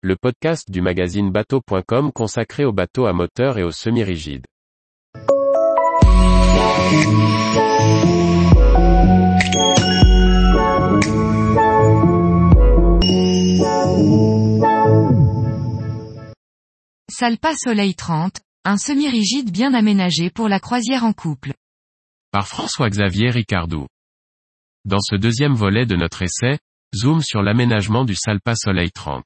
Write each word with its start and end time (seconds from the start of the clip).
le 0.00 0.14
podcast 0.14 0.70
du 0.70 0.80
magazine 0.80 1.32
bateau.com 1.32 2.12
consacré 2.12 2.64
aux 2.64 2.72
bateaux 2.72 3.06
à 3.06 3.12
moteur 3.12 3.58
et 3.58 3.64
aux 3.64 3.72
semi-rigides. 3.72 4.46
Salpa 17.10 17.54
Soleil 17.56 17.96
30, 17.96 18.40
un 18.66 18.76
semi-rigide 18.76 19.50
bien 19.50 19.74
aménagé 19.74 20.30
pour 20.30 20.48
la 20.48 20.60
croisière 20.60 21.02
en 21.02 21.12
couple. 21.12 21.54
Par 22.30 22.46
François-Xavier 22.46 23.30
Ricardou. 23.30 23.88
Dans 24.84 25.00
ce 25.00 25.16
deuxième 25.16 25.54
volet 25.54 25.86
de 25.86 25.96
notre 25.96 26.22
essai, 26.22 26.60
zoom 26.94 27.20
sur 27.20 27.42
l'aménagement 27.42 28.04
du 28.04 28.14
Salpa 28.14 28.54
Soleil 28.54 28.92
30. 28.92 29.24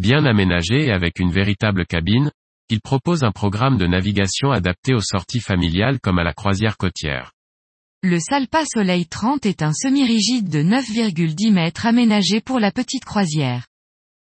Bien 0.00 0.24
aménagé 0.24 0.86
et 0.86 0.92
avec 0.92 1.18
une 1.18 1.30
véritable 1.30 1.84
cabine, 1.84 2.30
il 2.70 2.80
propose 2.80 3.22
un 3.22 3.32
programme 3.32 3.76
de 3.76 3.86
navigation 3.86 4.50
adapté 4.50 4.94
aux 4.94 5.02
sorties 5.02 5.40
familiales 5.40 6.00
comme 6.00 6.18
à 6.18 6.24
la 6.24 6.32
croisière 6.32 6.78
côtière. 6.78 7.32
Le 8.02 8.18
Salpa 8.18 8.64
Soleil 8.64 9.04
30 9.04 9.44
est 9.44 9.60
un 9.60 9.74
semi-rigide 9.74 10.48
de 10.48 10.62
9,10 10.62 11.52
mètres 11.52 11.84
aménagé 11.84 12.40
pour 12.40 12.58
la 12.58 12.72
petite 12.72 13.04
croisière. 13.04 13.66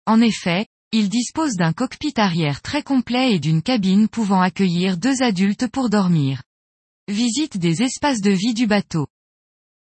En 0.07 0.21
effet, 0.21 0.69
il 0.93 1.09
dispose 1.09 1.57
d'un 1.57 1.73
cockpit 1.73 2.15
arrière 2.19 2.63
très 2.63 2.85
complet 2.85 3.33
et 3.33 3.41
d'une 3.41 3.61
cabine 3.61 4.07
pouvant 4.07 4.43
accueillir 4.43 4.97
deux 4.97 5.25
adultes 5.25 5.67
pour 5.67 5.91
dormir. 5.91 6.45
Visite 7.09 7.59
des 7.59 7.83
espaces 7.83 8.21
de 8.21 8.31
vie 8.31 8.55
du 8.55 8.69
bateau. 8.69 9.09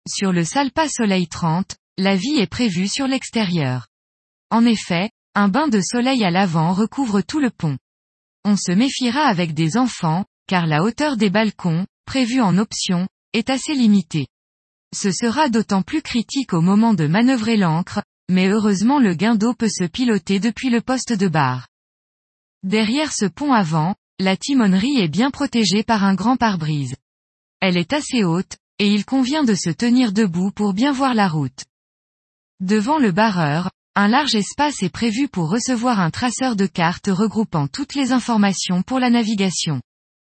Sur 0.07 0.31
le 0.33 0.45
Salpa 0.45 0.91
Soleil 0.91 1.27
30, 1.27 1.75
la 1.97 2.17
vie 2.17 2.39
est 2.39 2.51
prévue 2.51 2.87
sur 2.87 3.07
l'extérieur. 3.07 3.87
En 4.51 4.67
effet, 4.67 5.09
un 5.35 5.49
bain 5.49 5.69
de 5.69 5.81
soleil 5.81 6.25
à 6.25 6.31
l'avant 6.31 6.73
recouvre 6.73 7.21
tout 7.21 7.39
le 7.39 7.51
pont. 7.51 7.79
On 8.45 8.57
se 8.57 8.73
méfiera 8.73 9.23
avec 9.23 9.55
des 9.55 9.77
enfants, 9.77 10.25
car 10.47 10.67
la 10.67 10.83
hauteur 10.83 11.17
des 11.17 11.31
balcons, 11.31 11.87
prévue 12.05 12.41
en 12.41 12.59
option, 12.59 13.07
est 13.33 13.51
assez 13.51 13.75
limitée. 13.75 14.27
Ce 14.93 15.13
sera 15.13 15.49
d'autant 15.49 15.83
plus 15.83 16.03
critique 16.03 16.53
au 16.53 16.61
moment 16.61 16.95
de 16.95 17.07
manœuvrer 17.07 17.57
l'ancre, 17.57 18.03
mais 18.29 18.49
heureusement 18.49 18.99
le 18.99 19.15
gain 19.15 19.37
d'eau 19.37 19.55
peut 19.55 19.69
se 19.69 19.85
piloter 19.85 20.41
depuis 20.41 20.71
le 20.71 20.81
poste 20.81 21.13
de 21.13 21.29
barre. 21.29 21.69
Derrière 22.65 23.13
ce 23.13 23.27
pont 23.27 23.53
avant, 23.53 23.95
la 24.19 24.37
timonerie 24.37 25.01
est 25.01 25.09
bien 25.09 25.31
protégée 25.31 25.85
par 25.85 26.03
un 26.05 26.15
grand 26.15 26.37
pare-brise. 26.37 26.97
Elle 27.61 27.77
est 27.77 27.93
assez 27.93 28.25
haute, 28.25 28.57
et 28.79 28.89
il 28.89 29.05
convient 29.05 29.45
de 29.45 29.55
se 29.55 29.71
tenir 29.71 30.13
debout 30.13 30.51
pour 30.51 30.75
bien 30.75 30.93
voir 30.93 31.15
la 31.15 31.29
route. 31.29 31.65
Devant 32.61 32.99
le 32.99 33.13
barreur, 33.13 33.71
un 34.01 34.09
large 34.09 34.35
espace 34.35 34.83
est 34.83 34.89
prévu 34.89 35.29
pour 35.29 35.51
recevoir 35.51 36.01
un 36.01 36.11
traceur 36.11 36.57
de 36.57 36.65
cartes 36.65 37.11
regroupant 37.13 37.69
toutes 37.69 37.95
les 37.95 38.13
informations 38.13 38.81
pour 38.81 38.99
la 38.99 39.11
navigation. 39.11 39.83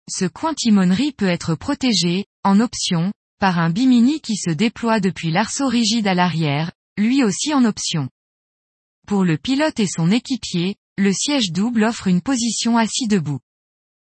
Ce 0.10 0.26
coin 0.26 0.56
timonerie 0.56 1.12
peut 1.12 1.28
être 1.28 1.54
protégé, 1.54 2.26
en 2.44 2.60
option, 2.60 3.14
par 3.40 3.60
un 3.60 3.70
bimini 3.70 4.20
qui 4.20 4.36
se 4.36 4.50
déploie 4.50 5.00
depuis 5.00 5.30
l'arceau 5.30 5.68
rigide 5.68 6.08
à 6.08 6.16
l'arrière, 6.16 6.72
lui 6.98 7.24
aussi 7.24 7.54
en 7.54 7.64
option. 7.64 8.10
Pour 9.06 9.24
le 9.24 9.38
pilote 9.38 9.80
et 9.80 9.86
son 9.86 10.10
équipier, 10.10 10.76
le 10.98 11.14
siège 11.14 11.52
double 11.52 11.84
offre 11.84 12.08
une 12.08 12.22
position 12.22 12.80
assis 12.80 13.08
debout. 13.08 13.42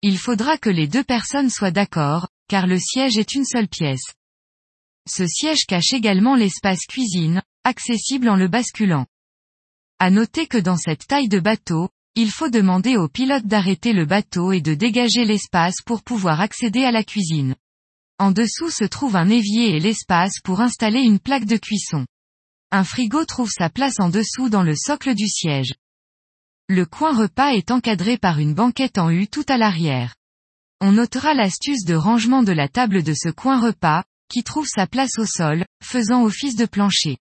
Il 0.03 0.19
faudra 0.19 0.57
que 0.57 0.71
les 0.71 0.87
deux 0.87 1.03
personnes 1.03 1.51
soient 1.51 1.73
d'accord, 1.73 2.29
car 2.47 2.69
le 2.69 2.79
siège 2.79 3.19
est 3.19 3.35
une 3.35 3.45
seule 3.45 3.67
pièce. 3.67 4.15
Ce 5.11 5.27
siège 5.27 5.67
cache 5.67 5.95
également 5.95 6.37
l'espace 6.37 6.87
cuisine, 6.89 7.43
accessible 7.65 8.29
en 8.29 8.37
le 8.37 8.47
basculant. 8.47 9.07
À 10.01 10.11
noter 10.11 10.47
que 10.47 10.59
dans 10.59 10.77
cette 10.77 11.09
taille 11.09 11.29
de 11.29 11.41
bateau, 11.41 11.89
il 12.15 12.31
faut 12.31 12.49
demander 12.49 12.97
au 12.97 13.09
pilote 13.09 13.47
d'arrêter 13.47 13.93
le 13.93 14.07
bateau 14.07 14.53
et 14.53 14.61
de 14.61 14.75
dégager 14.75 15.25
l'espace 15.25 15.83
pour 15.85 16.03
pouvoir 16.03 16.41
accéder 16.41 16.85
à 16.85 16.93
la 16.93 17.03
cuisine. 17.03 17.57
En 18.19 18.31
dessous 18.31 18.71
se 18.71 18.85
trouve 18.85 19.17
un 19.17 19.29
évier 19.29 19.77
et 19.77 19.81
l'espace 19.81 20.41
pour 20.43 20.61
installer 20.61 21.01
une 21.01 21.19
plaque 21.19 21.47
de 21.47 21.57
cuisson. 21.57 22.07
Un 22.71 22.85
frigo 22.85 23.25
trouve 23.25 23.51
sa 23.51 23.71
place 23.71 23.99
en 23.99 24.09
dessous 24.09 24.49
dans 24.49 24.63
le 24.63 24.75
socle 24.77 25.15
du 25.15 25.27
siège. 25.27 25.75
Le 26.69 26.87
coin 26.87 27.17
repas 27.17 27.53
est 27.55 27.71
encadré 27.71 28.19
par 28.19 28.39
une 28.39 28.55
banquette 28.55 28.99
en 28.99 29.11
U 29.11 29.27
tout 29.27 29.47
à 29.49 29.57
l'arrière. 29.57 30.15
On 30.81 30.93
notera 30.93 31.35
l'astuce 31.35 31.85
de 31.85 31.95
rangement 31.95 32.45
de 32.45 32.53
la 32.53 32.69
table 32.69 33.03
de 33.03 33.15
ce 33.15 33.31
coin 33.31 33.61
repas, 33.61 34.05
qui 34.29 34.45
trouve 34.45 34.67
sa 34.67 34.87
place 34.87 35.19
au 35.19 35.25
sol, 35.25 35.65
faisant 35.83 36.23
office 36.23 36.55
de 36.55 36.67
plancher. 36.67 37.19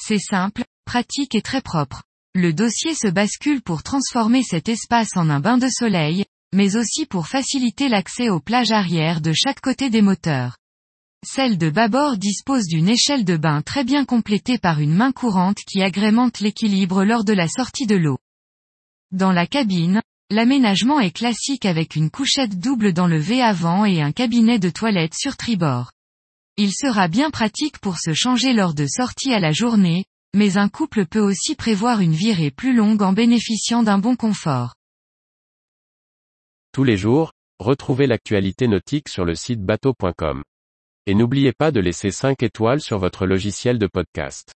C'est 0.00 0.18
simple, 0.18 0.64
pratique 0.84 1.34
et 1.34 1.42
très 1.42 1.60
propre. 1.60 2.02
Le 2.36 2.52
dossier 2.52 2.94
se 2.96 3.06
bascule 3.06 3.62
pour 3.62 3.84
transformer 3.84 4.42
cet 4.42 4.68
espace 4.68 5.16
en 5.16 5.30
un 5.30 5.38
bain 5.38 5.56
de 5.56 5.68
soleil, 5.68 6.24
mais 6.52 6.74
aussi 6.74 7.06
pour 7.06 7.28
faciliter 7.28 7.88
l'accès 7.88 8.28
aux 8.28 8.40
plages 8.40 8.72
arrière 8.72 9.20
de 9.20 9.32
chaque 9.32 9.60
côté 9.60 9.88
des 9.88 10.02
moteurs. 10.02 10.56
Celle 11.24 11.58
de 11.58 11.70
bâbord 11.70 12.18
dispose 12.18 12.66
d'une 12.66 12.88
échelle 12.88 13.24
de 13.24 13.36
bain 13.36 13.62
très 13.62 13.84
bien 13.84 14.04
complétée 14.04 14.58
par 14.58 14.80
une 14.80 14.94
main 14.94 15.12
courante 15.12 15.58
qui 15.58 15.80
agrémente 15.80 16.40
l'équilibre 16.40 17.04
lors 17.04 17.22
de 17.22 17.32
la 17.32 17.46
sortie 17.46 17.86
de 17.86 17.94
l'eau. 17.94 18.18
Dans 19.12 19.30
la 19.32 19.46
cabine, 19.46 20.02
l'aménagement 20.28 20.98
est 20.98 21.12
classique 21.16 21.64
avec 21.64 21.94
une 21.94 22.10
couchette 22.10 22.58
double 22.58 22.92
dans 22.92 23.06
le 23.06 23.18
V 23.18 23.42
avant 23.42 23.84
et 23.84 24.02
un 24.02 24.10
cabinet 24.10 24.58
de 24.58 24.70
toilette 24.70 25.14
sur 25.14 25.36
tribord. 25.36 25.92
Il 26.56 26.72
sera 26.72 27.06
bien 27.06 27.30
pratique 27.30 27.78
pour 27.78 27.98
se 27.98 28.12
changer 28.12 28.52
lors 28.52 28.74
de 28.74 28.86
sorties 28.88 29.32
à 29.32 29.38
la 29.38 29.52
journée, 29.52 30.04
mais 30.34 30.58
un 30.58 30.68
couple 30.68 31.06
peut 31.06 31.20
aussi 31.20 31.54
prévoir 31.54 32.00
une 32.00 32.12
virée 32.12 32.50
plus 32.50 32.74
longue 32.74 33.02
en 33.02 33.12
bénéficiant 33.12 33.82
d'un 33.82 33.98
bon 33.98 34.16
confort. 34.16 34.74
Tous 36.72 36.84
les 36.84 36.96
jours, 36.96 37.32
retrouvez 37.60 38.06
l'actualité 38.06 38.66
nautique 38.66 39.08
sur 39.08 39.24
le 39.24 39.36
site 39.36 39.62
bateau.com. 39.62 40.42
Et 41.06 41.14
n'oubliez 41.14 41.52
pas 41.52 41.70
de 41.70 41.80
laisser 41.80 42.10
5 42.10 42.42
étoiles 42.42 42.80
sur 42.80 42.98
votre 42.98 43.26
logiciel 43.26 43.78
de 43.78 43.86
podcast. 43.86 44.52